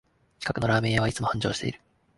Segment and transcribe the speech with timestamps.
[0.39, 1.79] 近くのラーメン屋はいつも繁盛してる